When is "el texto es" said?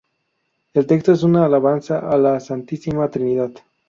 0.73-1.21